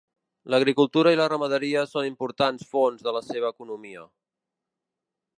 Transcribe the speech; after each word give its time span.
L'agricultura 0.51 1.11
i 1.15 1.17
la 1.19 1.25
ramaderia 1.33 1.83
són 1.91 2.07
importants 2.07 2.65
fonts 2.71 3.03
de 3.09 3.13
la 3.19 3.21
seva 3.27 3.51
economia. 3.55 4.07